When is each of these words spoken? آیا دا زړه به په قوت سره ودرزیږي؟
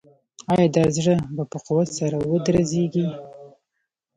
آیا 0.51 0.67
دا 0.75 0.83
زړه 0.97 1.15
به 1.35 1.43
په 1.51 1.57
قوت 1.65 1.89
سره 1.99 2.15
ودرزیږي؟ 2.31 3.07